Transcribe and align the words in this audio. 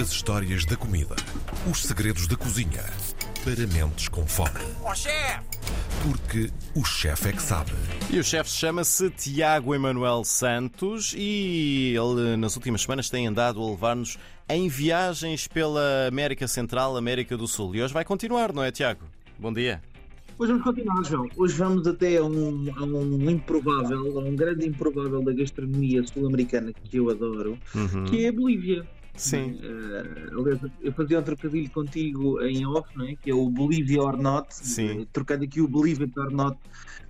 As 0.00 0.12
histórias 0.12 0.64
da 0.64 0.76
comida. 0.76 1.16
Os 1.68 1.82
segredos 1.82 2.28
da 2.28 2.36
cozinha. 2.36 2.84
Para 3.42 3.66
mentes 3.66 4.06
com 4.06 4.24
fome. 4.28 4.60
Ó 4.84 4.94
chefe! 4.94 5.40
Porque 6.04 6.50
o 6.76 6.84
chefe 6.84 7.30
é 7.30 7.32
que 7.32 7.42
sabe. 7.42 7.72
E 8.08 8.20
o 8.20 8.22
chefe 8.22 8.48
chama-se 8.48 9.10
Tiago 9.10 9.74
Emanuel 9.74 10.22
Santos 10.22 11.12
e 11.18 11.96
ele 11.96 12.36
nas 12.36 12.54
últimas 12.54 12.82
semanas 12.82 13.10
tem 13.10 13.26
andado 13.26 13.60
a 13.60 13.70
levar-nos 13.70 14.16
em 14.48 14.68
viagens 14.68 15.48
pela 15.48 16.06
América 16.06 16.46
Central, 16.46 16.96
América 16.96 17.36
do 17.36 17.48
Sul. 17.48 17.74
E 17.74 17.82
hoje 17.82 17.92
vai 17.92 18.04
continuar, 18.04 18.52
não 18.52 18.62
é, 18.62 18.70
Tiago? 18.70 19.02
Bom 19.36 19.52
dia. 19.52 19.82
Hoje 20.38 20.52
vamos 20.52 20.64
continuar, 20.64 21.04
João. 21.04 21.28
Hoje 21.36 21.54
vamos 21.56 21.84
até 21.88 22.18
a 22.18 22.22
um, 22.22 22.66
a 22.76 22.84
um 22.84 23.28
improvável, 23.28 24.20
a 24.20 24.22
um 24.22 24.36
grande 24.36 24.68
improvável 24.68 25.20
da 25.24 25.32
gastronomia 25.32 26.04
sul-americana 26.06 26.72
que 26.72 26.96
eu 26.96 27.10
adoro, 27.10 27.58
que 28.08 28.24
é 28.24 28.28
a 28.28 28.32
Bolívia. 28.32 28.86
Sim. 29.18 29.58
Eh, 29.62 30.28
aliás, 30.32 30.60
eu 30.80 30.92
fazia 30.92 31.18
um 31.18 31.22
trocadilho 31.22 31.70
contigo 31.70 32.40
em 32.42 32.64
off, 32.66 32.88
não 32.94 33.06
é? 33.06 33.16
que 33.16 33.30
é 33.30 33.34
o 33.34 33.50
Bolívia 33.50 34.00
or 34.02 34.16
not, 34.16 34.54
Sim. 34.54 35.02
eh, 35.02 35.06
trocando 35.12 35.44
aqui 35.44 35.60
o 35.60 35.68
Bolívia 35.68 36.08
or 36.16 36.30
not 36.30 36.56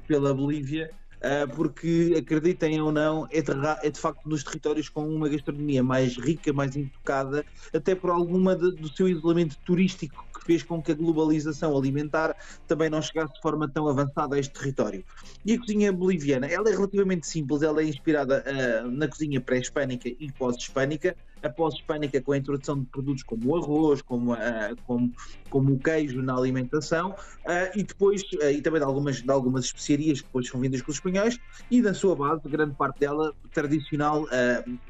pela 0.06 0.32
Bolívia, 0.32 0.90
eh, 1.20 1.46
porque 1.48 2.14
acreditem 2.16 2.80
ou 2.80 2.90
não, 2.90 3.26
é 3.30 3.42
de, 3.42 3.52
é 3.82 3.90
de 3.90 4.00
facto 4.00 4.24
um 4.24 4.30
dos 4.30 4.42
territórios 4.42 4.88
com 4.88 5.06
uma 5.06 5.28
gastronomia 5.28 5.82
mais 5.82 6.16
rica, 6.16 6.52
mais 6.52 6.76
intocada, 6.76 7.44
até 7.74 7.94
por 7.94 8.10
alguma 8.10 8.56
de- 8.56 8.74
do 8.76 8.88
seu 8.88 9.08
isolamento 9.08 9.56
turístico 9.64 10.26
que 10.34 10.46
fez 10.46 10.62
com 10.62 10.80
que 10.80 10.92
a 10.92 10.94
globalização 10.94 11.76
alimentar 11.76 12.34
também 12.66 12.88
não 12.88 13.02
chegasse 13.02 13.34
de 13.34 13.40
forma 13.40 13.68
tão 13.70 13.86
avançada 13.88 14.36
a 14.36 14.38
este 14.38 14.52
território. 14.52 15.04
E 15.44 15.52
a 15.54 15.58
cozinha 15.58 15.92
boliviana, 15.92 16.46
ela 16.46 16.68
é 16.70 16.72
relativamente 16.72 17.26
simples, 17.26 17.62
ela 17.62 17.82
é 17.82 17.84
inspirada 17.84 18.44
ah, 18.46 18.88
na 18.88 19.08
cozinha 19.08 19.40
pré-hispânica 19.40 20.08
e 20.08 20.32
pós-hispânica. 20.38 21.14
A 21.42 21.48
pós-hispânica 21.48 22.20
com 22.20 22.32
a 22.32 22.36
introdução 22.36 22.80
de 22.80 22.86
produtos 22.86 23.22
como 23.22 23.50
o 23.50 23.56
arroz, 23.56 24.02
como, 24.02 24.32
ah, 24.32 24.74
como, 24.84 25.12
como 25.48 25.74
o 25.74 25.80
queijo 25.80 26.20
na 26.20 26.36
alimentação, 26.36 27.14
ah, 27.46 27.70
e 27.76 27.84
depois, 27.84 28.22
ah, 28.42 28.50
e 28.50 28.60
também 28.60 28.80
de 28.80 28.86
algumas, 28.86 29.22
de 29.22 29.30
algumas 29.30 29.66
especiarias 29.66 30.20
que 30.20 30.26
depois 30.26 30.48
são 30.48 30.60
vindas 30.60 30.80
pelos 30.82 30.96
espanhóis, 30.96 31.38
e 31.70 31.80
da 31.80 31.94
sua 31.94 32.16
base, 32.16 32.48
grande 32.48 32.74
parte 32.74 32.98
dela 32.98 33.32
tradicional 33.52 34.26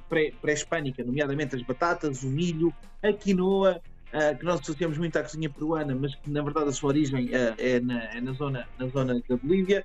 pré- 0.09 0.33
pré-hispânica, 0.41 1.05
nomeadamente 1.05 1.55
as 1.55 1.63
batatas, 1.63 2.23
o 2.23 2.31
milho, 2.31 2.73
a 3.03 3.13
quinoa, 3.13 3.81
que 4.39 4.45
nós 4.45 4.61
associamos 4.61 4.97
muito 4.97 5.17
à 5.17 5.23
cozinha 5.23 5.51
peruana, 5.51 5.95
mas 5.95 6.15
que 6.15 6.31
na 6.31 6.43
verdade 6.43 6.71
a 6.71 6.73
sua 6.73 6.89
origem 6.89 7.31
é, 7.33 7.79
na, 7.81 8.05
é 8.05 8.21
na 8.23 8.33
zona, 8.33 8.67
na 8.79 8.87
zona 8.89 9.21
da 9.29 9.37
Bolívia, 9.37 9.85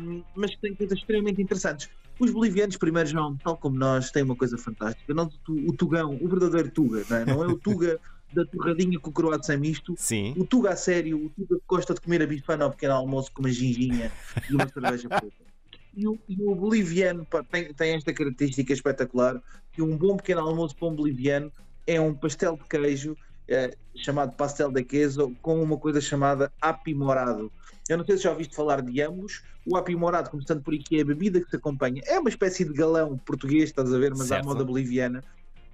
um, 0.00 0.24
mas 0.34 0.52
que 0.52 0.60
tem 0.62 0.74
coisas 0.74 0.98
extremamente 0.98 1.42
interessantes. 1.42 1.88
Os 2.18 2.30
bolivianos, 2.30 2.76
primeiro, 2.76 3.08
João, 3.08 3.36
tal 3.36 3.56
como 3.56 3.76
nós, 3.78 4.10
têm 4.10 4.22
uma 4.22 4.36
coisa 4.36 4.56
fantástica. 4.56 5.12
Nós, 5.14 5.34
o, 5.34 5.38
tu- 5.44 5.66
o 5.68 5.72
tugão, 5.72 6.16
o 6.20 6.28
verdadeiro 6.28 6.70
tuga, 6.70 7.04
não 7.08 7.16
é, 7.16 7.24
não 7.24 7.44
é 7.44 7.46
o 7.48 7.56
tuga 7.58 7.98
da 8.32 8.44
torradinha 8.46 8.98
com 9.00 9.10
o 9.10 9.12
croado 9.12 9.44
sem 9.44 9.56
misto. 9.58 9.94
Sim. 9.98 10.34
O 10.36 10.44
tuga 10.46 10.70
a 10.70 10.76
sério, 10.76 11.26
o 11.26 11.30
tuga 11.30 11.56
que 11.56 11.64
gosta 11.66 11.94
de 11.94 12.00
comer 12.00 12.22
a 12.22 12.26
bifana 12.26 12.64
ao 12.64 12.70
pequeno 12.70 12.94
almoço 12.94 13.30
com 13.32 13.42
uma 13.42 13.50
ginginha 13.50 14.12
e 14.48 14.54
uma 14.54 14.68
cerveja 14.68 15.08
preta. 15.08 15.32
E 15.94 16.06
o, 16.08 16.18
e 16.28 16.42
o 16.42 16.54
boliviano 16.54 17.26
pá, 17.26 17.42
tem, 17.42 17.72
tem 17.74 17.94
esta 17.94 18.12
característica 18.14 18.72
espetacular 18.72 19.42
que 19.72 19.82
um 19.82 19.96
bom 19.96 20.16
pequeno 20.16 20.40
almoço 20.40 20.74
para 20.76 20.88
um 20.88 20.94
boliviano 20.94 21.52
é 21.86 22.00
um 22.00 22.14
pastel 22.14 22.56
de 22.56 22.64
queijo 22.64 23.14
eh, 23.52 23.70
chamado 23.94 24.32
pastel 24.32 24.70
de 24.72 24.82
queso 24.82 25.36
com 25.42 25.62
uma 25.62 25.76
coisa 25.76 26.00
chamada 26.00 26.50
apimorado. 26.60 27.52
Eu 27.88 27.98
não 27.98 28.04
sei 28.04 28.16
se 28.16 28.22
já 28.22 28.30
ouviste 28.30 28.54
falar 28.56 28.80
de 28.80 29.02
ambos. 29.02 29.42
O 29.66 29.76
apimorado, 29.76 30.30
começando 30.30 30.62
por 30.62 30.74
aqui, 30.74 30.98
é 30.98 31.02
a 31.02 31.04
bebida 31.04 31.40
que 31.40 31.50
se 31.50 31.56
acompanha. 31.56 32.00
É 32.06 32.18
uma 32.18 32.30
espécie 32.30 32.64
de 32.64 32.72
galão 32.72 33.18
português, 33.18 33.64
estás 33.64 33.92
a 33.92 33.98
ver, 33.98 34.10
mas 34.16 34.28
Certo. 34.28 34.42
à 34.42 34.44
moda 34.44 34.64
boliviana. 34.64 35.22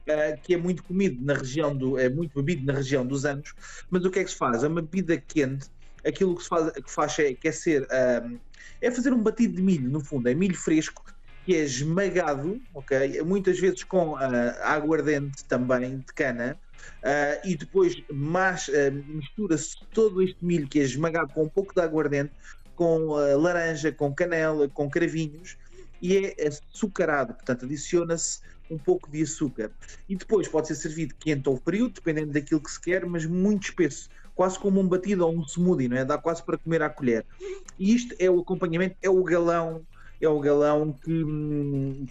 eh, 0.07 0.37
que 0.43 0.55
é 0.55 0.57
muito 0.57 0.83
comido 0.83 1.23
na 1.25 1.35
região 1.35 1.77
do. 1.77 1.99
é 1.99 2.09
muito 2.09 2.35
bebido 2.43 2.65
na 2.67 2.73
região 2.73 3.07
dos 3.07 3.25
anos, 3.27 3.53
mas 3.91 4.05
o 4.05 4.11
que 4.11 4.19
é 4.21 4.25
que 4.25 4.31
se 4.31 4.37
faz? 4.37 4.65
É 4.65 4.69
uma 4.69 4.81
bebida 4.81 5.19
quente, 5.19 5.69
aquilo 6.05 6.35
que 6.35 6.43
se 6.43 6.49
faz, 6.49 6.73
que 6.73 6.91
faz 6.91 7.17
é, 7.19 7.53
ser 7.53 7.87
ahm, 7.93 8.39
é 8.81 8.91
fazer 8.91 9.13
um 9.13 9.23
batido 9.23 9.57
de 9.57 9.63
milho, 9.63 9.91
no 9.91 10.01
fundo, 10.01 10.27
é 10.29 10.35
milho 10.35 10.57
fresco 10.57 11.05
que 11.49 11.57
é 11.57 11.65
esmagado, 11.65 12.61
ok? 12.75 13.23
Muitas 13.23 13.59
vezes 13.59 13.83
com 13.83 14.17
ah, 14.17 14.55
aguardente 14.65 15.43
também 15.47 15.97
de 15.97 16.13
cana. 16.13 16.59
ah, 17.03 17.41
e 17.43 17.57
depois 17.57 17.97
ah, 18.11 18.91
mistura-se 19.07 19.79
todo 19.95 20.21
este 20.21 20.45
milho 20.45 20.69
que 20.69 20.79
é 20.79 20.83
esmagado 20.83 21.33
com 21.33 21.45
um 21.45 21.49
pouco 21.49 21.75
de 21.75 21.81
aguardente, 21.81 22.33
com 22.77 23.17
ah, 23.17 23.35
laranja, 23.35 23.91
com 23.91 24.15
canela, 24.15 24.69
com 24.69 24.91
cravinhos 24.91 25.57
e 26.03 26.19
é 26.19 26.35
açucarado, 26.47 27.33
portanto 27.33 27.65
adiciona-se 27.65 28.41
um 28.71 28.77
pouco 28.77 29.11
de 29.11 29.23
açúcar. 29.23 29.71
E 30.07 30.17
depois 30.17 30.47
pode 30.49 30.69
ser 30.69 30.75
servido 30.75 31.15
quente 31.19 31.49
ou 31.49 31.57
frio, 31.57 31.89
dependendo 31.89 32.31
daquilo 32.31 32.61
que 32.61 32.71
se 32.71 32.79
quer, 32.79 33.07
mas 33.07 33.25
muito 33.25 33.69
espesso, 33.69 34.11
quase 34.35 34.59
como 34.59 34.83
um 34.83 34.87
batido 34.87 35.27
ou 35.27 35.35
um 35.35 35.47
smoothie, 35.47 35.89
não 35.89 35.97
é? 35.97 36.05
Dá 36.05 36.19
quase 36.19 36.45
para 36.45 36.59
comer 36.59 36.83
à 36.83 36.91
colher. 36.91 37.25
E 37.79 37.95
isto 37.95 38.15
é 38.19 38.29
o 38.29 38.41
acompanhamento, 38.41 38.97
é 39.01 39.09
o 39.09 39.25
galão, 39.25 39.83
é 40.21 40.29
o 40.29 40.41
galão 40.41 40.93
que, 40.93 41.25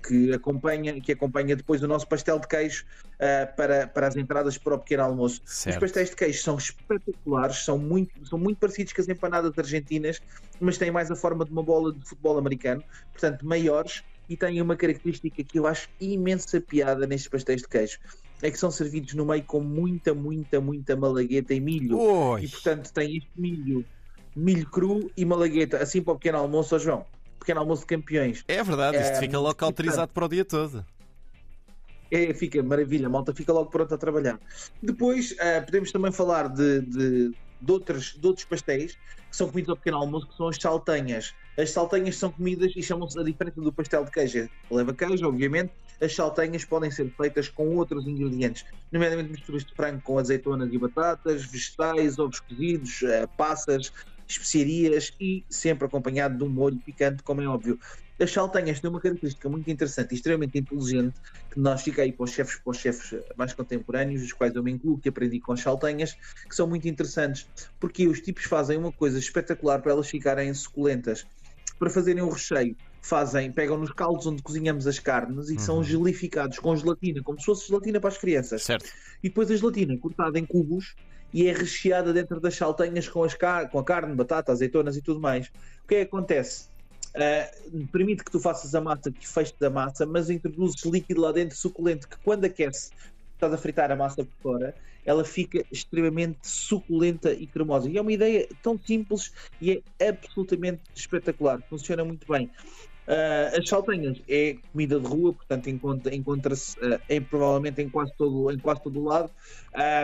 que 0.07 0.33
acompanha, 0.33 0.99
que 1.01 1.11
acompanha 1.11 1.55
depois 1.55 1.83
o 1.83 1.87
nosso 1.87 2.07
pastel 2.07 2.39
de 2.39 2.47
queijo 2.47 2.85
ah, 3.19 3.47
para, 3.47 3.87
para 3.87 4.07
as 4.07 4.15
entradas 4.15 4.57
para 4.57 4.75
o 4.75 4.79
pequeno 4.79 5.03
almoço. 5.03 5.41
Os 5.45 5.53
Certo. 5.53 5.79
pastéis 5.79 6.09
de 6.09 6.15
queijo 6.15 6.41
são 6.41 6.57
espetaculares, 6.57 7.65
são 7.65 7.77
muito, 7.77 8.25
são 8.25 8.37
muito 8.39 8.57
parecidos 8.59 8.93
com 8.93 9.01
as 9.01 9.09
empanadas 9.09 9.57
argentinas, 9.57 10.21
mas 10.59 10.77
têm 10.77 10.91
mais 10.91 11.11
a 11.11 11.15
forma 11.15 11.43
de 11.43 11.51
uma 11.51 11.63
bola 11.63 11.93
de 11.93 12.07
futebol 12.07 12.37
americano, 12.37 12.83
portanto 13.11 13.45
maiores, 13.45 14.03
e 14.29 14.35
têm 14.35 14.61
uma 14.61 14.75
característica 14.75 15.43
que 15.43 15.57
eu 15.59 15.65
acho 15.65 15.89
imensa 15.99 16.59
piada 16.59 17.07
nestes 17.07 17.29
pastéis 17.29 17.61
de 17.61 17.67
queijo. 17.67 17.99
É 18.41 18.51
que 18.51 18.57
são 18.57 18.69
servidos 18.69 19.13
no 19.15 19.25
meio 19.25 19.43
com 19.43 19.59
muita, 19.59 20.13
muita, 20.13 20.61
muita 20.61 20.95
malagueta 20.95 21.53
e 21.53 21.59
milho. 21.59 21.97
Oi. 21.97 22.43
E 22.43 22.47
portanto 22.47 22.93
tem 22.93 23.17
este 23.17 23.31
milho, 23.35 23.83
milho 24.35 24.69
cru 24.69 25.09
e 25.17 25.25
malagueta, 25.25 25.77
assim 25.77 26.01
para 26.01 26.13
o 26.13 26.17
pequeno 26.17 26.37
almoço, 26.37 26.75
ó 26.75 26.79
João. 26.79 27.05
Pequeno 27.47 27.61
almoço 27.61 27.83
de 27.83 27.87
campeões. 27.87 28.43
É 28.45 28.61
verdade, 28.61 28.97
isto 28.97 29.13
É, 29.13 29.19
fica 29.21 29.39
logo 29.39 29.55
cauterizado 29.55 30.11
para 30.11 30.25
o 30.25 30.27
dia 30.27 30.43
todo. 30.43 30.85
É, 32.11 32.33
fica 32.33 32.61
maravilha, 32.61 33.07
a 33.07 33.09
malta 33.09 33.33
fica 33.33 33.53
logo 33.53 33.69
pronta 33.69 33.95
a 33.95 33.97
trabalhar. 33.97 34.37
Depois 34.83 35.33
ah, 35.39 35.61
podemos 35.61 35.89
também 35.93 36.11
falar 36.11 36.49
de, 36.49 36.81
de, 36.81 37.31
de, 37.61 37.71
outros, 37.71 38.17
de 38.19 38.27
outros 38.27 38.45
pastéis 38.45 38.97
que 39.29 39.35
são 39.37 39.47
comidos 39.47 39.69
ao 39.69 39.77
pequeno 39.77 39.95
almoço, 39.95 40.27
que 40.27 40.35
são 40.35 40.49
as 40.49 40.57
saltenhas. 40.57 41.33
As 41.57 41.71
saltenhas 41.71 42.17
são 42.17 42.29
comidas 42.29 42.73
e 42.75 42.83
chamam-se 42.83 43.17
a 43.17 43.23
diferença 43.23 43.61
do 43.61 43.71
pastel 43.71 44.03
de 44.03 44.11
queijo. 44.11 44.49
Leva 44.69 44.93
queijo, 44.93 45.25
obviamente. 45.25 45.71
As 46.01 46.13
saltenhas 46.13 46.65
podem 46.65 46.91
ser 46.91 47.09
feitas 47.11 47.47
com 47.47 47.77
outros 47.77 48.05
ingredientes, 48.05 48.65
nomeadamente 48.91 49.31
misturas 49.31 49.63
de 49.63 49.73
frango 49.73 50.01
com 50.01 50.19
azeitonas 50.19 50.71
e 50.73 50.77
batatas, 50.77 51.45
vegetais, 51.45 52.19
ovos 52.19 52.41
cozidos, 52.41 53.03
ah, 53.03 53.25
passas, 53.37 53.93
especiarias 54.27 55.13
e 55.19 55.43
sempre 55.49 55.85
acompanhado 55.85 56.37
de 56.37 56.43
um 56.43 56.49
molho 56.49 56.77
picante, 56.77 57.23
como 57.23 57.41
é 57.41 57.47
óbvio. 57.47 57.79
As 58.19 58.31
saltenhas 58.31 58.79
têm 58.79 58.89
uma 58.89 58.99
característica 58.99 59.47
muito 59.47 59.69
interessante 59.69 60.11
e 60.11 60.15
extremamente 60.15 60.57
inteligente 60.57 61.19
que 61.51 61.59
nós 61.59 61.83
fica 61.83 62.01
aí 62.01 62.11
para 62.11 62.23
os 62.23 62.31
chefes, 62.31 62.55
para 62.55 62.71
os 62.71 62.77
chefes 62.77 63.19
mais 63.35 63.53
contemporâneos, 63.53 64.21
dos 64.21 64.33
quais 64.33 64.55
eu 64.55 64.63
me 64.63 64.71
incluo, 64.71 64.97
que 64.97 65.09
aprendi 65.09 65.39
com 65.39 65.53
as 65.53 65.61
saltenhas, 65.61 66.17
que 66.47 66.55
são 66.55 66.67
muito 66.67 66.87
interessantes, 66.87 67.47
porque 67.79 68.07
os 68.07 68.19
tipos 68.19 68.45
fazem 68.45 68.77
uma 68.77 68.91
coisa 68.91 69.19
espetacular 69.19 69.81
para 69.81 69.91
elas 69.91 70.09
ficarem 70.09 70.51
suculentas. 70.53 71.27
Para 71.77 71.91
fazerem 71.91 72.23
o 72.23 72.29
recheio, 72.29 72.75
fazem, 73.03 73.51
pegam 73.51 73.77
nos 73.77 73.91
caldos 73.91 74.25
onde 74.25 74.41
cozinhamos 74.41 74.87
as 74.87 74.97
carnes 74.97 75.49
e 75.49 75.59
são 75.59 75.83
gelificados 75.83 76.57
com 76.57 76.75
gelatina, 76.75 77.21
como 77.21 77.39
se 77.39 77.45
fosse 77.45 77.67
gelatina 77.67 77.99
para 77.99 78.09
as 78.09 78.17
crianças. 78.17 78.63
Certo. 78.63 78.89
E 79.23 79.29
depois 79.29 79.51
a 79.51 79.55
gelatina 79.55 79.95
cortada 79.97 80.39
em 80.39 80.45
cubos 80.45 80.95
e 81.33 81.47
é 81.47 81.53
recheada 81.53 82.13
dentro 82.13 82.39
das 82.39 82.55
saltenhas 82.55 83.07
com, 83.07 83.23
as 83.23 83.33
car 83.33 83.69
com 83.69 83.79
a 83.79 83.83
carne, 83.83 84.15
batata, 84.15 84.51
azeitonas 84.51 84.95
e 84.97 85.01
tudo 85.01 85.19
mais. 85.19 85.47
O 85.83 85.87
que 85.87 85.95
é 85.95 85.97
que 85.99 86.07
acontece? 86.07 86.69
Ah, 87.15 87.49
permite 87.91 88.23
que 88.23 88.31
tu 88.31 88.39
faças 88.39 88.75
a 88.75 88.81
massa, 88.81 89.11
que 89.11 89.27
feches 89.27 89.55
da 89.59 89.69
massa, 89.69 90.05
mas 90.05 90.29
introduzes 90.29 90.83
líquido 90.85 91.21
lá 91.21 91.31
dentro 91.31 91.57
suculento, 91.57 92.07
que 92.07 92.17
quando 92.23 92.45
aquece, 92.45 92.91
estás 93.33 93.53
a 93.53 93.57
fritar 93.57 93.91
a 93.91 93.95
massa 93.95 94.23
por 94.23 94.33
fora, 94.41 94.75
ela 95.05 95.23
fica 95.23 95.63
extremamente 95.71 96.39
suculenta 96.43 97.31
e 97.31 97.47
cremosa. 97.47 97.89
E 97.89 97.97
é 97.97 98.01
uma 98.01 98.11
ideia 98.11 98.47
tão 98.61 98.77
simples 98.77 99.31
e 99.61 99.81
é 99.99 100.09
absolutamente 100.09 100.81
espetacular. 100.93 101.61
Funciona 101.69 102.03
muito 102.03 102.27
bem. 102.31 102.51
Ah, 103.07 103.51
as 103.57 103.69
saltenhas 103.69 104.21
é 104.27 104.57
comida 104.71 104.99
de 104.99 105.07
rua, 105.07 105.33
portanto 105.33 105.69
encontra- 105.69 106.13
encontra-se 106.13 106.75
ah, 106.83 106.99
em, 107.09 107.21
provavelmente 107.21 107.81
em 107.81 107.89
quase 107.89 108.11
todo, 108.17 108.51
em 108.51 108.59
quase 108.59 108.83
todo 108.83 108.99
o 108.99 109.03
lado. 109.05 109.31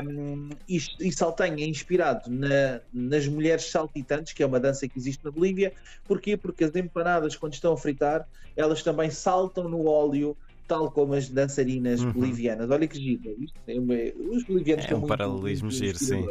Um, 0.07 0.49
e, 0.69 0.77
e 0.99 1.11
saltenha 1.11 1.65
é 1.65 1.67
inspirado 1.67 2.29
na- 2.31 2.79
nas 2.93 3.27
mulheres 3.27 3.69
saltitantes, 3.69 4.31
que 4.33 4.41
é 4.41 4.45
uma 4.45 4.59
dança 4.59 4.87
que 4.87 4.97
existe 4.97 5.23
na 5.23 5.31
Bolívia. 5.31 5.73
Porquê? 6.07 6.37
Porque 6.37 6.63
as 6.63 6.75
empanadas, 6.75 7.35
quando 7.35 7.53
estão 7.53 7.73
a 7.73 7.77
fritar, 7.77 8.25
elas 8.55 8.81
também 8.83 9.09
saltam 9.09 9.67
no 9.67 9.85
óleo, 9.85 10.37
tal 10.67 10.89
como 10.89 11.13
as 11.13 11.27
dançarinas 11.27 11.99
Uhum. 12.01 12.13
bolivianas. 12.13 12.69
Olha 12.69 12.87
que 12.87 12.97
giro. 12.97 13.35
Isto 13.37 13.57
é 13.67 13.73
os 13.77 14.43
bolivianos 14.45 14.85
É 14.85 14.93
um 14.95 14.99
muito- 14.99 15.07
paralelismo 15.09 15.67
muito 15.69 15.77
giro, 15.77 15.97
sim. 15.97 16.29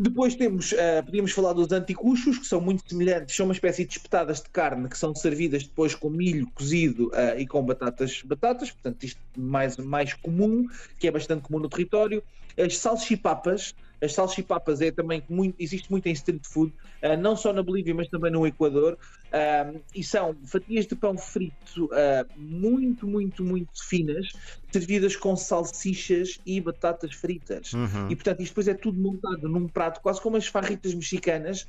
Depois 0.00 0.36
temos, 0.36 0.70
uh, 0.72 1.04
podíamos 1.04 1.32
falar 1.32 1.52
dos 1.54 1.72
anticuchos, 1.72 2.38
que 2.38 2.46
são 2.46 2.60
muito 2.60 2.88
semelhantes, 2.88 3.34
são 3.34 3.46
uma 3.46 3.52
espécie 3.52 3.84
de 3.84 3.92
espetadas 3.92 4.40
de 4.40 4.48
carne 4.48 4.88
que 4.88 4.96
são 4.96 5.12
servidas 5.12 5.64
depois 5.64 5.92
com 5.92 6.08
milho 6.08 6.48
cozido 6.54 7.08
uh, 7.08 7.36
e 7.36 7.44
com 7.44 7.64
batatas, 7.64 8.22
batatas, 8.22 8.70
portanto 8.70 9.02
isto 9.02 9.20
mais, 9.36 9.76
mais 9.76 10.14
comum, 10.14 10.68
que 11.00 11.08
é 11.08 11.10
bastante 11.10 11.42
comum 11.42 11.58
no 11.58 11.68
território. 11.68 12.22
As 12.56 12.78
salchipapas, 12.78 13.74
as 14.00 14.12
salchipapas 14.12 14.80
é 14.80 14.90
também 14.90 15.22
muito, 15.28 15.56
existe 15.58 15.90
muito 15.90 16.06
em 16.06 16.12
street 16.12 16.44
food, 16.44 16.72
uh, 17.02 17.16
não 17.16 17.36
só 17.36 17.52
na 17.52 17.62
Bolívia, 17.62 17.94
mas 17.94 18.08
também 18.08 18.30
no 18.30 18.46
Equador, 18.46 18.94
uh, 18.94 19.80
e 19.94 20.04
são 20.04 20.36
fatias 20.44 20.86
de 20.86 20.94
pão 20.94 21.16
frito 21.16 21.86
uh, 21.86 22.26
muito, 22.36 23.06
muito, 23.06 23.42
muito 23.42 23.86
finas, 23.88 24.28
servidas 24.70 25.16
com 25.16 25.34
salsichas 25.36 26.38
e 26.46 26.60
batatas 26.60 27.14
fritas. 27.14 27.72
Uhum. 27.72 28.10
E 28.10 28.16
portanto, 28.16 28.40
isto 28.40 28.52
depois 28.52 28.68
é 28.68 28.74
tudo 28.74 29.00
montado 29.00 29.48
num 29.48 29.66
prato, 29.66 30.00
quase 30.00 30.20
como 30.20 30.36
as 30.36 30.46
farritas 30.46 30.94
mexicanas, 30.94 31.66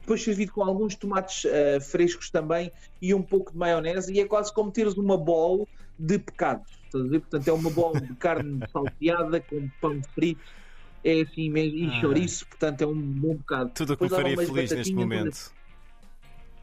depois 0.00 0.22
servido 0.22 0.52
com 0.52 0.62
alguns 0.62 0.94
tomates 0.94 1.44
uh, 1.44 1.80
frescos 1.80 2.30
também 2.30 2.70
e 3.00 3.14
um 3.14 3.22
pouco 3.22 3.52
de 3.52 3.58
maionese, 3.58 4.12
e 4.12 4.20
é 4.20 4.26
quase 4.26 4.52
como 4.52 4.70
teres 4.70 4.94
uma 4.94 5.16
bowl 5.16 5.68
de 5.98 6.18
pecado. 6.18 6.62
Portanto, 6.90 7.46
é 7.46 7.52
uma 7.52 7.70
bowl 7.70 7.92
de 7.98 8.14
carne 8.16 8.60
salteada 8.72 9.40
com 9.40 9.68
pão 9.80 10.00
frito 10.14 10.40
é 11.04 11.20
assim 11.22 11.50
mesmo, 11.50 11.78
e 11.78 11.86
ah. 11.86 12.00
chouriço, 12.00 12.46
portanto 12.46 12.82
é 12.82 12.86
um 12.86 12.94
bom 12.94 13.34
bocado. 13.34 13.70
Tudo 13.74 13.94
o 13.94 13.96
que 13.96 14.02
me 14.04 14.10
faria 14.10 14.36
feliz 14.36 14.70
neste 14.70 14.94
momento. 14.94 15.52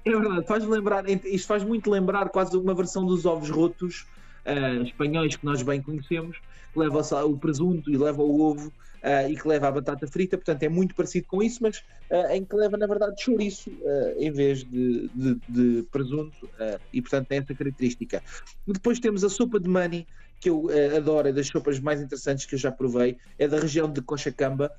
É 0.05 0.09
verdade, 0.09 0.47
faz 0.47 0.65
lembrar, 0.65 1.09
isto 1.09 1.47
faz 1.47 1.63
muito 1.63 1.89
lembrar 1.89 2.29
quase 2.29 2.55
uma 2.55 2.73
versão 2.73 3.05
dos 3.05 3.25
ovos 3.25 3.49
rotos 3.49 4.05
uh, 4.45 4.83
espanhóis 4.83 5.35
que 5.35 5.45
nós 5.45 5.61
bem 5.61 5.81
conhecemos, 5.81 6.37
que 6.71 6.79
leva 6.79 7.01
o 7.25 7.37
presunto 7.37 7.91
e 7.91 7.97
leva 7.97 8.21
o 8.21 8.39
ovo 8.39 8.67
uh, 8.67 9.29
e 9.29 9.35
que 9.35 9.45
leva 9.45 9.67
a 9.67 9.71
batata 9.71 10.07
frita, 10.07 10.37
portanto 10.37 10.63
é 10.63 10.69
muito 10.69 10.95
parecido 10.95 11.27
com 11.27 11.43
isso, 11.43 11.61
mas 11.61 11.79
uh, 12.09 12.31
em 12.31 12.45
que 12.45 12.55
leva 12.55 12.77
na 12.77 12.87
verdade 12.87 13.21
chouriço 13.21 13.69
em 14.17 14.31
vez 14.31 14.63
de, 14.63 15.09
de, 15.13 15.35
de 15.49 15.83
presunto 15.91 16.49
e 16.93 17.01
portanto 17.01 17.27
tem 17.27 17.39
essa 17.39 17.53
característica. 17.53 18.23
Depois 18.65 18.99
temos 18.99 19.25
a 19.25 19.29
sopa 19.29 19.59
de 19.59 19.67
mani, 19.67 20.07
que 20.39 20.49
eu 20.49 20.67
adoro, 20.95 21.27
é 21.27 21.31
das 21.31 21.47
sopas 21.47 21.79
mais 21.79 22.01
interessantes 22.01 22.45
que 22.45 22.55
eu 22.55 22.59
já 22.59 22.71
provei, 22.71 23.17
é 23.39 23.47
da 23.47 23.59
região 23.59 23.91
de 23.91 24.01
Cochacamba 24.01 24.71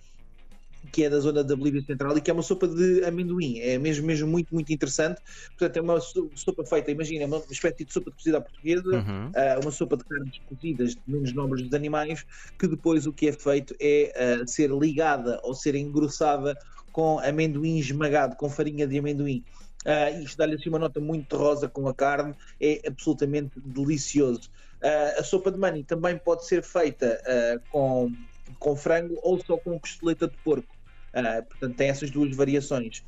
que 0.92 1.04
é 1.04 1.10
da 1.10 1.18
zona 1.20 1.44
da 1.44 1.54
Bolívia 1.54 1.82
Central 1.82 2.16
e 2.16 2.20
que 2.20 2.30
é 2.30 2.34
uma 2.34 2.42
sopa 2.42 2.66
de 2.66 3.04
amendoim. 3.04 3.58
É 3.60 3.78
mesmo, 3.78 4.06
mesmo 4.06 4.28
muito, 4.28 4.54
muito 4.54 4.72
interessante. 4.72 5.20
Portanto, 5.48 5.76
é 5.76 5.80
uma 5.80 6.00
sopa 6.00 6.64
feita, 6.64 6.90
imagina, 6.90 7.26
uma 7.26 7.42
espécie 7.50 7.84
de 7.84 7.92
sopa 7.92 8.10
de 8.10 8.16
cozida 8.16 8.38
à 8.38 8.40
portuguesa, 8.40 8.88
uhum. 8.88 9.28
uh, 9.28 9.60
uma 9.62 9.70
sopa 9.70 9.96
de 9.96 10.04
carnes 10.04 10.40
cozidas 10.48 10.96
menos 11.06 11.32
nobres 11.32 11.62
dos 11.62 11.74
animais, 11.74 12.24
que 12.58 12.66
depois 12.66 13.06
o 13.06 13.12
que 13.12 13.28
é 13.28 13.32
feito 13.32 13.74
é 13.80 14.40
uh, 14.42 14.48
ser 14.48 14.70
ligada 14.70 15.40
ou 15.42 15.54
ser 15.54 15.74
engrossada 15.74 16.56
com 16.92 17.18
amendoim 17.20 17.78
esmagado, 17.78 18.36
com 18.36 18.48
farinha 18.48 18.86
de 18.86 18.98
amendoim. 18.98 19.44
Uh, 19.84 20.22
isto 20.22 20.36
dá-lhe 20.36 20.54
assim 20.54 20.68
uma 20.68 20.78
nota 20.78 21.00
muito 21.00 21.28
terrosa 21.28 21.68
com 21.68 21.86
a 21.88 21.94
carne, 21.94 22.34
é 22.60 22.82
absolutamente 22.86 23.60
delicioso. 23.60 24.50
Uh, 24.82 25.20
a 25.20 25.24
sopa 25.24 25.50
de 25.50 25.58
mani 25.58 25.82
também 25.82 26.16
pode 26.16 26.46
ser 26.46 26.62
feita 26.62 27.20
uh, 27.26 27.60
com, 27.70 28.12
com 28.58 28.76
frango 28.76 29.18
ou 29.22 29.38
só 29.44 29.56
com 29.56 29.78
costeleta 29.78 30.28
de 30.28 30.36
porco. 30.38 30.74
Uh, 31.12 31.42
portanto, 31.44 31.76
tem 31.76 31.88
essas 31.88 32.10
duas 32.10 32.34
variações. 32.34 33.04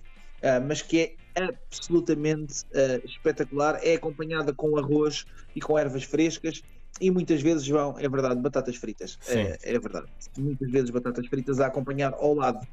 Mas 0.67 0.81
que 0.81 1.19
é 1.35 1.43
absolutamente 1.43 2.65
espetacular. 3.05 3.79
É 3.83 3.97
acompanhada 3.97 4.55
com 4.55 4.79
arroz 4.79 5.27
e 5.55 5.61
com 5.61 5.79
ervas 5.79 6.03
frescas 6.03 6.63
e 7.01 7.11
muitas 7.11 7.41
vezes 7.41 7.67
vão, 7.67 7.99
é 7.99 8.09
verdade, 8.09 8.41
batatas 8.41 8.77
fritas. 8.77 9.19
É, 9.29 9.59
é, 9.63 9.79
verdade. 9.79 10.07
Muitas 10.37 10.71
vezes 10.71 10.91
batatas 10.91 11.27
fritas 11.27 11.61
a 11.61 11.67
acompanhar 11.67 12.13
ao 12.15 12.35
lado. 12.35 12.67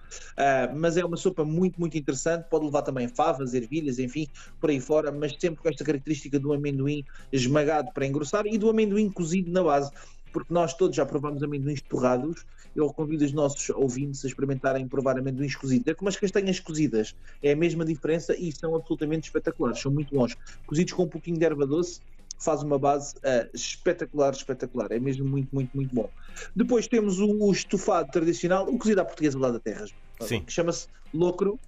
mas 0.76 0.98
é 0.98 1.06
uma 1.06 1.18
sopa 1.18 1.46
muito, 1.46 1.80
muito 1.80 1.98
interessante. 1.98 2.46
Pode 2.50 2.66
levar 2.66 2.82
também 2.82 3.08
favas, 3.08 3.54
ervilhas, 3.54 4.00
enfim, 4.00 4.28
por 4.60 4.70
aí 4.70 4.80
fora, 4.80 5.12
mas 5.12 5.36
sempre 5.40 5.62
com 5.62 5.70
esta 5.70 5.84
característica 5.84 6.40
do 6.40 6.54
amendoim 6.54 7.04
esmagado 7.32 7.92
para 7.94 8.06
engrossar 8.06 8.46
e 8.46 8.58
do 8.58 8.70
amendoim 8.70 9.10
cozido 9.10 9.52
na 9.52 9.64
base 9.64 9.92
porque 10.38 10.54
nós 10.54 10.74
todos 10.74 10.96
já 10.96 11.06
provamos 11.06 11.42
amendoins 11.42 11.82
torrados. 11.82 12.46
Eu 12.76 12.94
convido 12.94 13.26
os 13.26 13.32
nossos 13.32 13.70
ouvintes 13.72 14.24
a 14.24 14.28
experimentarem 14.28 14.88
provar 14.88 15.18
amendoins 15.18 15.56
cozidos. 15.56 15.88
É 15.88 15.96
como 15.96 16.10
as 16.10 16.16
castanhas 16.16 16.60
cozidas, 16.60 17.16
é 17.42 17.54
a 17.54 17.56
mesma 17.56 17.84
diferença 17.84 18.36
e 18.38 18.52
são 18.52 18.76
absolutamente 18.76 19.30
espetaculares, 19.30 19.82
são 19.82 19.92
muito 19.92 20.14
bons. 20.14 20.38
Cozidos 20.68 20.94
com 20.94 21.04
um 21.04 21.08
pouquinho 21.08 21.40
de 21.40 21.46
erva 21.46 21.66
doce, 21.66 22.02
faz 22.38 22.62
uma 22.62 22.78
base 22.78 23.16
uh, 23.18 23.50
espetacular, 23.54 24.32
espetacular. 24.32 24.92
É 24.92 25.00
mesmo 25.00 25.28
muito, 25.28 25.54
muito, 25.54 25.76
muito 25.76 25.94
bom. 25.94 26.10
Depois 26.56 26.88
temos 26.88 27.20
o, 27.20 27.30
o 27.30 27.52
estofado 27.52 28.12
tradicional, 28.12 28.68
o 28.70 28.78
cozido 28.78 29.02
à 29.02 29.06
portuguesa 29.06 29.40
lá 29.40 29.52
da 29.52 29.60
terra, 29.60 29.86
Sim. 30.22 30.42
que 30.44 30.52
chama-se 30.52 30.88
locro, 31.14 31.60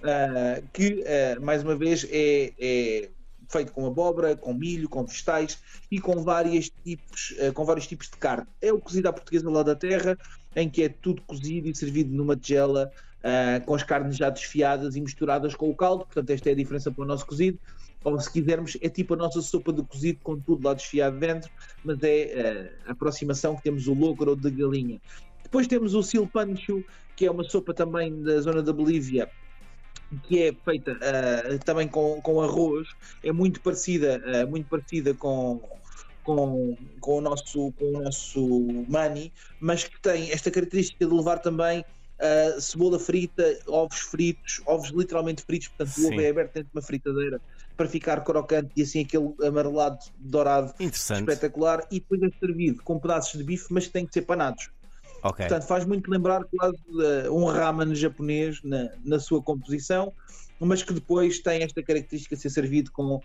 uh, 0.00 0.66
que 0.72 1.02
uh, 1.02 1.42
mais 1.42 1.62
uma 1.62 1.76
vez 1.76 2.06
é, 2.10 2.52
é 2.58 3.10
feito 3.48 3.72
com 3.72 3.86
abóbora, 3.86 4.34
com 4.34 4.54
milho, 4.54 4.88
com 4.88 5.04
vegetais 5.04 5.58
e 5.90 6.00
com, 6.00 6.22
vários 6.22 6.70
tipos, 6.82 7.34
com 7.52 7.64
vários 7.64 7.86
tipos 7.86 8.08
de 8.08 8.16
carne. 8.16 8.46
É 8.60 8.72
o 8.72 8.80
cozido 8.80 9.08
à 9.08 9.12
portuguesa 9.12 9.48
lá 9.50 9.62
da 9.62 9.76
terra, 9.76 10.18
em 10.56 10.68
que 10.68 10.82
é 10.82 10.88
tudo 10.88 11.22
cozido 11.22 11.68
e 11.68 11.74
servido 11.74 12.12
numa 12.12 12.34
tigela 12.34 12.90
com 13.64 13.74
as 13.74 13.82
carnes 13.82 14.16
já 14.16 14.28
desfiadas 14.28 14.96
e 14.96 15.00
misturadas 15.00 15.54
com 15.54 15.70
o 15.70 15.76
caldo. 15.76 16.04
Portanto, 16.04 16.30
esta 16.30 16.48
é 16.48 16.52
a 16.52 16.56
diferença 16.56 16.90
para 16.90 17.04
o 17.04 17.06
nosso 17.06 17.26
cozido. 17.26 17.58
Ou 18.04 18.20
se 18.20 18.30
quisermos, 18.30 18.76
é 18.82 18.88
tipo 18.88 19.14
a 19.14 19.16
nossa 19.16 19.40
sopa 19.40 19.72
de 19.72 19.82
cozido 19.82 20.20
com 20.22 20.38
tudo 20.38 20.68
lá 20.68 20.74
desfiado 20.74 21.18
dentro, 21.18 21.50
mas 21.82 21.98
é 22.02 22.70
uh, 22.86 22.88
a 22.88 22.92
aproximação 22.92 23.56
que 23.56 23.62
temos 23.62 23.88
o 23.88 23.94
locro 23.94 24.36
de 24.36 24.50
galinha. 24.50 25.00
Depois 25.42 25.66
temos 25.66 25.94
o 25.94 26.02
silpancho, 26.02 26.84
que 27.16 27.24
é 27.24 27.30
uma 27.30 27.44
sopa 27.44 27.72
também 27.72 28.22
da 28.22 28.40
zona 28.40 28.62
da 28.62 28.72
Bolívia, 28.72 29.30
que 30.24 30.42
é 30.42 30.52
feita 30.52 30.92
uh, 30.92 31.58
também 31.64 31.88
com, 31.88 32.20
com 32.20 32.42
arroz, 32.42 32.88
é 33.22 33.32
muito 33.32 33.60
parecida, 33.62 34.22
uh, 34.26 34.50
muito 34.50 34.68
parecida 34.68 35.14
com, 35.14 35.60
com, 36.22 36.76
com, 37.00 37.18
o 37.18 37.20
nosso, 37.22 37.72
com 37.72 37.84
o 37.86 38.02
nosso 38.02 38.84
mani, 38.88 39.32
mas 39.60 39.84
que 39.84 39.98
tem 40.00 40.30
esta 40.30 40.50
característica 40.50 41.06
de 41.06 41.14
levar 41.14 41.38
também 41.38 41.84
uh, 42.24 42.60
cebola 42.60 42.98
frita, 42.98 43.58
ovos 43.66 44.00
fritos, 44.00 44.62
ovos 44.66 44.90
literalmente 44.90 45.42
fritos, 45.42 45.68
portanto 45.68 45.98
o 45.98 46.06
ovo 46.06 46.20
é 46.20 46.30
aberto 46.30 46.54
dentro 46.54 46.70
de 46.72 46.76
uma 46.78 46.82
fritadeira 46.82 47.40
para 47.76 47.88
ficar 47.88 48.22
crocante 48.22 48.70
e 48.76 48.82
assim 48.82 49.00
aquele 49.00 49.34
amarelado 49.46 49.98
dourado 50.18 50.72
espetacular 50.80 51.84
e 51.90 51.98
depois 52.00 52.22
é 52.22 52.30
servido 52.38 52.82
com 52.82 52.98
pedaços 52.98 53.36
de 53.36 53.44
bife, 53.44 53.66
mas 53.70 53.86
que 53.86 53.92
têm 53.92 54.06
que 54.06 54.14
ser 54.14 54.22
panados. 54.22 54.70
Okay. 55.22 55.46
Portanto, 55.46 55.66
faz 55.66 55.84
muito 55.84 56.10
lembrar 56.10 56.44
quase 56.44 56.76
uh, 56.90 57.34
um 57.34 57.46
ramen 57.46 57.94
japonês 57.94 58.60
na, 58.62 58.90
na 59.02 59.18
sua 59.18 59.42
composição, 59.42 60.12
mas 60.60 60.82
que 60.82 60.92
depois 60.92 61.38
tem 61.38 61.62
esta 61.62 61.82
característica 61.82 62.36
de 62.36 62.42
ser 62.42 62.50
servido 62.50 62.92
com 62.92 63.16
uh, 63.16 63.22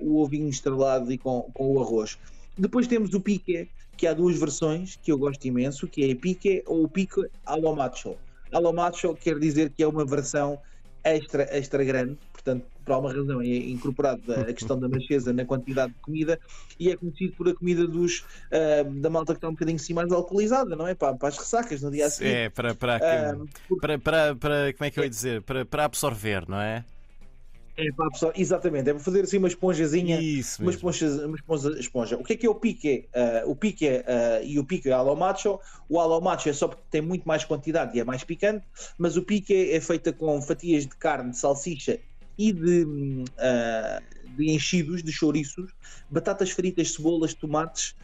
o 0.00 0.20
ovinho 0.20 0.48
estrelado 0.48 1.12
e 1.12 1.16
com, 1.16 1.42
com 1.54 1.72
o 1.72 1.80
arroz. 1.80 2.18
Depois 2.56 2.88
temos 2.88 3.14
o 3.14 3.20
pique, 3.20 3.68
que 3.96 4.06
há 4.06 4.12
duas 4.12 4.36
versões 4.38 4.98
que 5.02 5.12
eu 5.12 5.18
gosto 5.18 5.44
imenso, 5.44 5.86
que 5.86 6.10
é 6.10 6.14
pique 6.14 6.62
ou 6.66 6.84
o 6.84 6.88
pique 6.88 7.24
alo 7.46 7.74
macho. 7.74 8.16
Alo 8.52 8.72
macho 8.72 9.14
quer 9.14 9.38
dizer 9.38 9.70
que 9.70 9.82
é 9.82 9.86
uma 9.86 10.04
versão 10.04 10.58
extra, 11.04 11.44
extra 11.56 11.84
grande, 11.84 12.18
portanto, 12.32 12.66
por 12.84 12.92
alguma 12.92 13.12
razão 13.12 13.40
é 13.40 13.46
incorporado 13.46 14.20
a 14.32 14.52
questão 14.52 14.78
da 14.78 14.88
macheza 14.88 15.32
na 15.32 15.44
quantidade 15.44 15.92
de 15.92 15.98
comida 16.00 16.38
e 16.78 16.90
é 16.90 16.96
conhecido 16.96 17.34
por 17.36 17.48
a 17.48 17.54
comida 17.54 17.86
dos, 17.86 18.20
uh, 18.20 18.90
da 19.00 19.10
malta 19.10 19.34
que 19.34 19.38
está 19.38 19.48
um 19.48 19.52
bocadinho 19.52 19.76
assim 19.76 19.92
mais 19.92 20.10
alcoolizada, 20.10 20.74
não 20.74 20.86
é? 20.86 20.94
Para, 20.94 21.14
para 21.14 21.28
as 21.28 21.38
ressacas 21.38 21.82
no 21.82 21.90
dia 21.90 22.06
a 22.06 22.10
seguir. 22.10 22.30
É, 22.30 22.48
para, 22.48 22.74
para, 22.74 22.96
uh, 22.96 23.78
para, 23.78 23.98
para, 23.98 24.36
para, 24.36 24.72
como 24.72 24.84
é 24.84 24.90
que 24.90 24.98
eu 24.98 25.04
ia 25.04 25.10
dizer? 25.10 25.42
Para, 25.42 25.64
para 25.64 25.84
absorver, 25.84 26.48
não 26.48 26.60
é? 26.60 26.84
É 27.78 27.92
para 27.92 28.08
exatamente, 28.34 28.90
é 28.90 28.92
para 28.92 29.02
fazer 29.02 29.20
assim 29.20 29.38
uma 29.38 29.46
esponjazinha. 29.46 30.20
Isso 30.20 30.60
uma 30.60 30.72
esponja, 30.72 31.06
uma 31.24 31.36
esponja, 31.36 31.70
esponja. 31.78 32.16
O 32.16 32.24
que 32.24 32.32
é 32.32 32.36
que 32.36 32.44
é 32.44 32.50
o 32.50 32.54
pique? 32.56 33.08
Uh, 33.14 33.50
o 33.50 33.54
pique 33.54 33.86
uh, 33.86 34.44
e 34.44 34.58
o 34.58 34.64
pique 34.64 34.90
alo 34.90 35.14
macho. 35.14 35.60
O 35.88 36.00
alo 36.00 36.20
macho 36.20 36.48
é 36.48 36.52
só 36.52 36.66
porque 36.66 36.82
tem 36.90 37.00
muito 37.00 37.26
mais 37.26 37.44
quantidade 37.44 37.96
e 37.96 38.00
é 38.00 38.04
mais 38.04 38.24
picante, 38.24 38.64
mas 38.98 39.16
o 39.16 39.22
pique 39.22 39.70
é 39.70 39.80
feita 39.80 40.12
com 40.12 40.42
fatias 40.42 40.86
de 40.86 40.96
carne, 40.96 41.30
de 41.30 41.38
salsicha 41.38 42.00
e 42.38 42.52
de, 42.52 42.84
uh, 42.84 44.36
de 44.36 44.50
enchidos, 44.50 45.02
de 45.02 45.12
chouriços, 45.12 45.72
batatas 46.08 46.50
fritas, 46.50 46.92
cebolas, 46.92 47.34
tomates, 47.34 47.94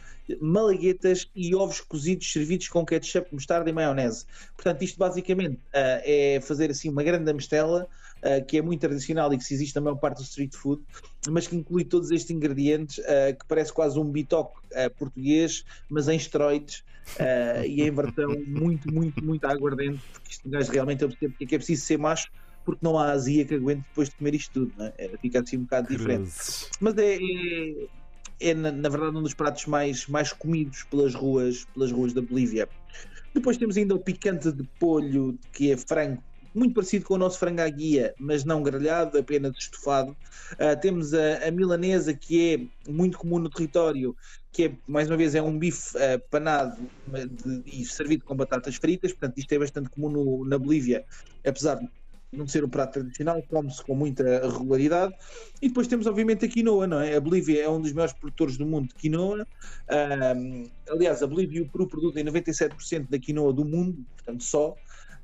malaguetas 0.41 1.29
e 1.35 1.53
ovos 1.55 1.81
cozidos 1.81 2.31
servidos 2.31 2.67
com 2.67 2.85
ketchup, 2.85 3.33
mostarda 3.33 3.69
e 3.69 3.73
maionese. 3.73 4.25
Portanto, 4.55 4.81
isto 4.81 4.97
basicamente 4.97 5.55
uh, 5.55 6.01
é 6.03 6.39
fazer 6.41 6.71
assim 6.71 6.89
uma 6.89 7.03
grande 7.03 7.31
mistela 7.33 7.87
uh, 8.17 8.45
que 8.45 8.57
é 8.57 8.61
muito 8.61 8.81
tradicional 8.81 9.31
e 9.33 9.37
que 9.37 9.43
se 9.43 9.53
existe 9.53 9.75
na 9.75 9.81
maior 9.81 9.97
parte 9.97 10.17
do 10.17 10.23
street 10.23 10.53
food, 10.53 10.81
mas 11.29 11.47
que 11.47 11.55
inclui 11.55 11.85
todos 11.85 12.11
estes 12.11 12.31
ingredientes 12.31 12.97
uh, 12.97 13.37
que 13.37 13.45
parece 13.47 13.71
quase 13.71 13.99
um 13.99 14.05
bitoque 14.05 14.65
português, 14.97 15.63
mas 15.89 16.09
em 16.09 16.17
esteroides 16.17 16.83
e 17.65 17.81
em 17.81 17.91
versão 17.91 18.35
muito, 18.45 18.93
muito, 18.93 19.23
muito 19.23 19.45
aguardente, 19.45 20.01
porque 20.11 20.31
isto 20.31 20.49
gajo 20.49 20.69
realmente 20.69 21.07
porque 21.07 21.27
é 21.27 21.45
que 21.45 21.55
é 21.55 21.57
preciso 21.57 21.85
ser 21.85 21.97
macho 21.97 22.29
porque 22.65 22.83
não 22.83 22.97
há 22.97 23.11
azia 23.11 23.45
que 23.45 23.55
aguente 23.55 23.85
depois 23.89 24.09
de 24.09 24.15
comer 24.15 24.35
isto 24.35 24.51
tudo, 24.51 24.73
não 24.77 24.85
é? 24.85 24.93
é 24.97 25.09
fica 25.21 25.39
assim 25.39 25.57
um 25.57 25.61
bocado 25.61 25.87
diferente. 25.87 26.31
Mas 26.79 26.97
é, 26.97 27.15
é, 27.15 27.87
é 28.39 28.53
na, 28.53 28.71
na, 28.71 28.89
verdade 28.89 29.15
um 29.15 29.21
dos 29.23 29.33
pratos 29.33 29.65
mais, 29.67 30.07
mais 30.07 30.33
comidos 30.33 30.83
pelas 30.83 31.13
ruas, 31.13 31.65
pelas 31.73 31.91
ruas 31.91 32.13
da 32.13 32.21
Bolívia. 32.21 32.67
Depois 33.33 33.57
temos 33.57 33.77
ainda 33.77 33.93
o 33.93 33.99
picante 33.99 34.51
de 34.51 34.63
polho, 34.79 35.37
que 35.51 35.71
é 35.71 35.77
frango 35.77 36.21
muito 36.55 36.73
parecido 36.73 37.03
com 37.03 37.15
o 37.15 37.17
nosso 37.17 37.37
frango 37.37 37.61
à 37.61 37.69
guia, 37.69 38.15
mas 38.17 38.45
não 38.45 38.63
grelhado, 38.63 39.17
apenas 39.17 39.57
estofado. 39.57 40.15
Uh, 40.53 40.79
temos 40.81 41.13
a, 41.13 41.45
a, 41.45 41.51
milanesa, 41.51 42.13
que 42.13 42.53
é 42.87 42.89
muito 42.91 43.17
comum 43.17 43.37
no 43.37 43.49
território, 43.49 44.15
que 44.53 44.63
é, 44.63 44.71
mais 44.87 45.09
uma 45.09 45.17
vez, 45.17 45.35
é 45.35 45.41
um 45.41 45.59
bife 45.59 45.97
uh, 45.97 46.17
panado 46.31 46.77
de, 47.07 47.61
e 47.65 47.83
servido 47.83 48.23
com 48.23 48.33
batatas 48.35 48.77
fritas, 48.77 49.11
portanto, 49.11 49.37
isto 49.37 49.51
é 49.51 49.59
bastante 49.59 49.89
comum 49.89 50.09
no, 50.09 50.45
na 50.45 50.57
Bolívia, 50.57 51.03
apesar 51.45 51.75
de 51.75 51.89
não 52.35 52.47
ser 52.47 52.63
um 52.63 52.69
prato 52.69 52.93
tradicional, 52.93 53.41
come-se 53.43 53.83
com 53.83 53.95
muita 53.95 54.23
regularidade. 54.47 55.13
E 55.61 55.67
depois 55.67 55.87
temos, 55.87 56.05
obviamente, 56.07 56.45
a 56.45 56.47
quinoa, 56.47 56.87
não 56.87 56.99
é? 56.99 57.15
A 57.15 57.19
Bolívia 57.21 57.63
é 57.63 57.69
um 57.69 57.81
dos 57.81 57.93
maiores 57.93 58.13
produtores 58.13 58.57
do 58.57 58.65
mundo 58.65 58.89
de 58.89 58.95
quinoa. 58.95 59.47
Um, 60.37 60.69
aliás, 60.89 61.21
a 61.23 61.27
Bolívia 61.27 61.67
Peru 61.71 61.87
produzem 61.87 62.23
97% 62.23 63.09
da 63.09 63.19
quinoa 63.19 63.53
do 63.53 63.65
mundo, 63.65 64.05
portanto, 64.15 64.43
só. 64.43 64.75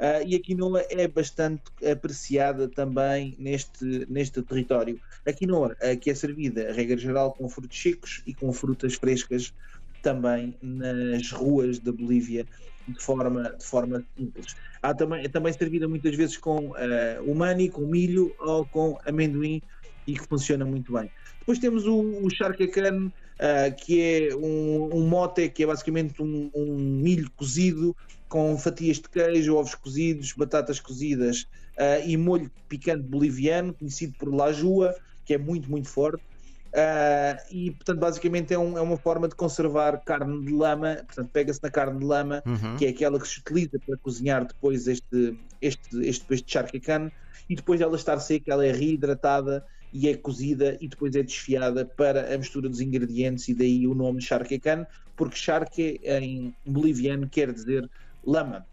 Uh, 0.01 0.25
e 0.25 0.35
a 0.35 0.39
quinoa 0.39 0.83
é 0.89 1.07
bastante 1.07 1.63
apreciada 1.85 2.67
também 2.67 3.35
neste, 3.37 4.07
neste 4.09 4.41
território. 4.41 4.99
A 5.27 5.31
quinoa 5.31 5.75
uh, 5.83 5.99
que 5.99 6.09
é 6.09 6.15
servida, 6.15 6.71
regra 6.73 6.97
geral, 6.97 7.33
com 7.33 7.47
frutos 7.47 7.79
secos 7.79 8.23
e 8.25 8.33
com 8.33 8.51
frutas 8.51 8.95
frescas 8.95 9.53
também 10.01 10.55
nas 10.61 11.31
ruas 11.31 11.79
da 11.79 11.91
Bolívia 11.91 12.45
de 12.87 13.01
forma, 13.03 13.55
de 13.57 13.65
forma 13.65 14.05
simples. 14.17 14.55
Há 14.81 14.93
também, 14.93 15.23
é 15.23 15.29
também 15.29 15.53
servida 15.53 15.87
muitas 15.87 16.15
vezes 16.15 16.37
com 16.37 16.69
uh, 16.69 17.23
umani, 17.25 17.69
com 17.69 17.81
milho 17.81 18.35
ou 18.39 18.65
com 18.65 18.97
amendoim 19.05 19.61
e 20.07 20.13
que 20.13 20.27
funciona 20.27 20.65
muito 20.65 20.93
bem. 20.93 21.09
Depois 21.39 21.59
temos 21.59 21.85
o, 21.85 21.99
o 21.99 22.29
charquecan, 22.29 23.07
uh, 23.07 23.75
que 23.77 24.01
é 24.01 24.35
um, 24.35 24.89
um 24.93 25.07
mote, 25.07 25.49
que 25.49 25.63
é 25.63 25.67
basicamente 25.67 26.21
um, 26.21 26.49
um, 26.53 26.77
milho 26.77 27.29
cozido 27.31 27.95
com 28.27 28.57
fatias 28.57 28.97
de 28.97 29.09
queijo, 29.09 29.55
ovos 29.55 29.75
cozidos, 29.75 30.33
batatas 30.33 30.79
cozidas 30.79 31.41
uh, 31.77 32.07
e 32.07 32.17
molho 32.17 32.51
picante 32.67 33.03
boliviano, 33.03 33.73
conhecido 33.73 34.13
por 34.17 34.33
lajua, 34.33 34.95
que 35.25 35.33
é 35.33 35.37
muito, 35.37 35.69
muito 35.69 35.89
forte. 35.89 36.23
Uh, 36.71 37.35
e 37.51 37.71
portanto 37.71 37.99
basicamente 37.99 38.53
é, 38.53 38.57
um, 38.57 38.77
é, 38.77 38.81
uma 38.81 38.95
forma 38.95 39.27
de 39.27 39.35
conservar 39.35 40.01
carne 40.05 40.45
de 40.45 40.53
lama 40.53 41.01
portanto 41.05 41.29
pega-se 41.33 41.59
na 41.61 41.69
carne 41.69 41.99
de 41.99 42.05
lama 42.05 42.41
uhum. 42.45 42.77
que 42.77 42.85
é 42.85 42.89
aquela 42.89 43.19
que 43.19 43.27
se 43.27 43.39
utiliza 43.41 43.77
para 43.85 43.97
cozinhar 43.97 44.45
depois 44.45 44.87
este 44.87 45.37
este 45.61 46.07
este, 46.07 46.33
este 46.33 46.49
charquecan 46.49 47.11
e 47.49 47.57
depois 47.57 47.81
ela 47.81 47.97
estar 47.97 48.17
seca 48.19 48.53
ela 48.53 48.65
é 48.65 48.71
reidratada 48.71 49.65
e 49.91 50.07
é 50.07 50.15
cozida 50.15 50.77
e 50.79 50.87
depois 50.87 51.13
é 51.13 51.21
desfiada 51.21 51.83
para 51.83 52.33
a 52.33 52.37
mistura 52.37 52.69
dos 52.69 52.79
ingredientes 52.79 53.49
e 53.49 53.53
daí 53.53 53.85
o 53.85 53.93
nome 53.93 54.21
charquecan 54.21 54.87
porque 55.17 55.35
charque 55.35 55.99
em 56.05 56.55
boliviano 56.65 57.27
quer 57.27 57.51
dizer 57.51 57.89
lama 58.25 58.65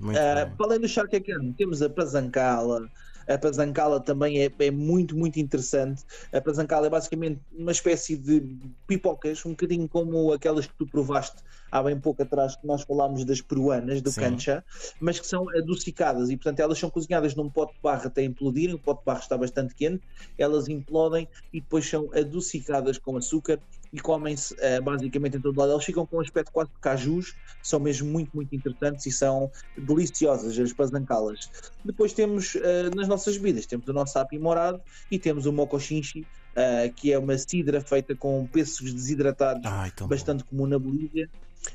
uh, 0.00 0.12
para 0.12 0.66
além 0.66 0.80
do 0.80 0.88
charquecan 0.88 1.52
temos 1.52 1.80
a 1.80 1.88
pazancala 1.88 2.90
a 3.30 3.38
pazancala 3.38 4.00
também 4.00 4.42
é, 4.42 4.50
é, 4.58 4.70
muito, 4.70 5.16
muito 5.16 5.38
interessante. 5.38 6.02
A 6.32 6.40
pazancala 6.40 6.88
é 6.88 6.90
basicamente 6.90 7.40
uma 7.52 7.70
espécie 7.70 8.16
de 8.16 8.58
pipocas, 8.86 9.44
um 9.46 9.50
bocadinho 9.50 9.88
como 9.88 10.32
aquelas 10.32 10.66
que 10.66 10.74
tu 10.74 10.86
provaste 10.86 11.36
há 11.70 11.80
bem 11.82 11.98
pouco 11.98 12.22
atrás, 12.22 12.56
que 12.56 12.66
nós 12.66 12.82
falámos 12.82 13.24
das 13.24 13.40
peruanas, 13.40 14.02
do 14.02 14.10
Sim. 14.10 14.20
cancha, 14.22 14.64
mas 15.00 15.20
que 15.20 15.26
são 15.26 15.48
adocicadas 15.50 16.28
e, 16.28 16.36
portanto, 16.36 16.58
elas 16.58 16.78
são 16.78 16.90
cozinhadas 16.90 17.36
num 17.36 17.48
pote 17.48 17.74
de 17.74 17.80
barro 17.80 18.06
até 18.06 18.24
implodirem. 18.24 18.74
O 18.74 18.78
pote 18.78 19.00
de 19.00 19.06
barro 19.06 19.20
está 19.20 19.38
bastante 19.38 19.74
quente, 19.74 20.02
elas 20.36 20.68
implodem 20.68 21.28
e 21.52 21.60
depois 21.60 21.88
são 21.88 22.10
adocicadas 22.12 22.98
com 22.98 23.16
açúcar 23.16 23.60
e 23.92 24.00
comem-se 24.00 24.54
uh, 24.54 24.82
basicamente 24.82 25.36
em 25.36 25.40
todo 25.40 25.58
lado. 25.58 25.72
Eles 25.72 25.84
ficam 25.84 26.06
com 26.06 26.16
um 26.16 26.20
aspecto 26.20 26.52
quase 26.52 26.70
de 26.70 26.78
cajus, 26.80 27.34
são 27.62 27.80
mesmo 27.80 28.10
muito, 28.10 28.30
muito 28.34 28.54
interessantes 28.54 29.06
e 29.06 29.10
são 29.10 29.50
deliciosas 29.76 30.58
as 30.58 30.72
pazancalas. 30.72 31.50
Depois 31.84 32.12
temos 32.12 32.54
uh, 32.54 32.94
nas 32.94 33.08
nossas 33.08 33.36
bebidas, 33.36 33.66
temos 33.66 33.86
o 33.88 33.92
nosso 33.92 34.18
api 34.18 34.38
morado 34.38 34.80
e 35.10 35.18
temos 35.18 35.46
o 35.46 35.52
mocochinchi, 35.52 36.26
uh, 36.56 36.92
que 36.94 37.12
é 37.12 37.18
uma 37.18 37.36
cidra 37.36 37.80
feita 37.80 38.14
com 38.14 38.46
pêssegos 38.46 38.92
desidratados, 38.92 39.64
Ai, 39.64 39.92
bastante 40.08 40.42
bom. 40.44 40.50
comum 40.50 40.66
na 40.66 40.78
Bolívia. 40.78 41.28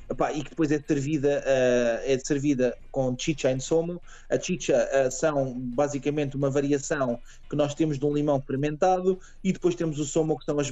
Epá, 0.10 0.34
e 0.34 0.44
que 0.44 0.50
depois 0.50 0.72
é 0.72 0.80
servida, 0.80 1.44
uh, 1.46 2.12
é 2.12 2.18
servida 2.18 2.76
com 2.92 3.16
chicha 3.18 3.52
em 3.52 3.60
somo. 3.60 4.02
A 4.30 4.40
chicha 4.40 4.76
uh, 4.76 5.12
são 5.12 5.54
basicamente 5.54 6.36
uma 6.36 6.50
variação 6.50 7.20
que 7.48 7.56
nós 7.56 7.76
temos 7.76 8.00
de 8.00 8.06
um 8.06 8.14
limão 8.14 8.42
fermentado 8.42 9.20
e 9.44 9.54
depois 9.54 9.76
temos 9.76 10.00
o 10.00 10.06
somo 10.06 10.40
que 10.40 10.46
são 10.46 10.60
as, 10.60 10.70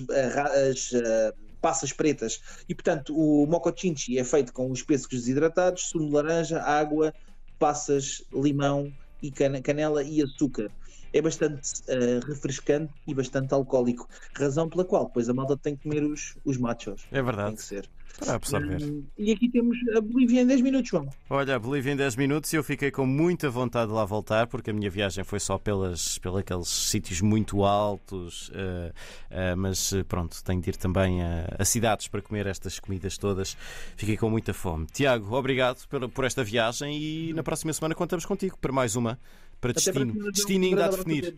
as 0.69 0.91
uh, 0.91 1.33
passas 1.61 1.93
pretas. 1.93 2.41
E 2.67 2.73
portanto 2.73 3.15
o 3.15 3.45
mocochinchi 3.45 4.17
é 4.17 4.23
feito 4.23 4.51
com 4.51 4.71
os 4.71 4.81
pêssegos 4.81 5.19
desidratados, 5.19 5.89
sumo 5.89 6.07
de 6.07 6.13
laranja, 6.13 6.59
água, 6.61 7.13
passas, 7.59 8.23
limão 8.33 8.91
e 9.23 9.31
canela 9.31 10.03
e 10.03 10.21
açúcar 10.21 10.69
é 11.13 11.21
bastante 11.21 11.69
uh, 11.87 12.25
refrescante 12.27 12.91
e 13.07 13.13
bastante 13.13 13.53
alcoólico. 13.53 14.07
Razão 14.35 14.67
pela 14.67 14.83
qual 14.83 15.05
depois 15.05 15.29
a 15.29 15.33
malta 15.33 15.57
tem 15.57 15.75
que 15.75 15.83
comer 15.83 16.03
os, 16.03 16.37
os 16.43 16.57
machos. 16.57 17.05
É 17.11 17.21
verdade. 17.21 17.49
Tem 17.49 17.55
que 17.55 17.63
ser. 17.63 17.89
Para 18.19 18.35
absorver. 18.35 18.83
Um, 18.83 19.03
e 19.17 19.31
aqui 19.31 19.49
temos 19.49 19.77
a 19.95 20.01
Bolívia 20.01 20.41
em 20.41 20.47
10 20.47 20.61
minutos, 20.61 20.89
João. 20.89 21.09
Olha, 21.29 21.55
a 21.55 21.59
Bolívia 21.59 21.93
em 21.93 21.95
10 21.95 22.15
minutos 22.15 22.53
e 22.53 22.55
eu 22.55 22.63
fiquei 22.63 22.91
com 22.91 23.05
muita 23.05 23.49
vontade 23.49 23.87
de 23.87 23.93
lá 23.93 24.05
voltar 24.05 24.47
porque 24.47 24.69
a 24.69 24.73
minha 24.73 24.89
viagem 24.89 25.23
foi 25.23 25.39
só 25.39 25.57
pelas, 25.57 26.19
pelos 26.19 26.69
sítios 26.69 27.21
muito 27.21 27.63
altos, 27.63 28.49
uh, 28.49 28.53
uh, 28.53 29.57
mas 29.57 29.93
pronto, 30.07 30.43
tenho 30.43 30.61
de 30.61 30.69
ir 30.69 30.75
também 30.75 31.23
a, 31.23 31.55
a, 31.57 31.65
cidades 31.65 32.07
para 32.07 32.21
comer 32.21 32.45
estas 32.45 32.79
comidas 32.79 33.17
todas. 33.17 33.57
Fiquei 33.97 34.15
com 34.15 34.29
muita 34.29 34.53
fome. 34.53 34.85
Tiago, 34.85 35.35
obrigado 35.35 35.87
por, 35.87 36.07
por 36.09 36.25
esta 36.25 36.43
viagem 36.43 36.97
e 37.01 37.33
na 37.33 37.41
próxima 37.41 37.73
semana 37.73 37.95
contamos 37.95 38.25
contigo 38.25 38.57
para 38.59 38.71
mais 38.71 38.95
uma 38.95 39.19
para 39.59 39.73
destino. 39.73 40.13
Para 40.13 40.31
destino 40.31 40.65
ainda 40.65 40.85
a 40.85 40.89
definir. 40.89 41.35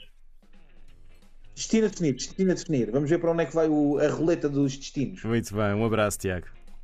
Destino 1.56 1.86
a 1.86 1.90
definir, 1.90 2.14
destino 2.16 2.52
a 2.52 2.54
definir. 2.56 2.92
Vamos 2.92 3.10
ver 3.10 3.20
para 3.20 3.32
onde 3.32 3.44
é 3.44 3.46
que 3.46 3.56
vai 3.56 3.70
o, 3.70 3.98
a 4.00 4.10
roleta 4.10 4.50
dos 4.50 4.76
destinos. 4.76 5.24
Muito 5.24 5.56
bem, 5.56 5.74
um 5.74 5.86
abraço, 5.86 6.20
Tiago. 6.20 6.48